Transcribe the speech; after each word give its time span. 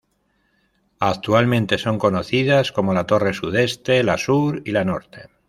Actualmente 0.99 1.77
son 1.77 1.99
conocidas 1.99 2.71
como 2.71 2.95
la 2.95 3.05
Torre 3.05 3.35
Sudeste, 3.35 4.01
la 4.01 4.17
Sur 4.17 4.63
y 4.65 4.71
la 4.71 4.83
Norte. 4.83 5.29